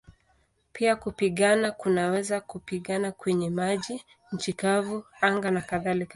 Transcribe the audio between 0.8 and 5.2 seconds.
kupigana kunaweza kupigana kwenye maji, nchi kavu,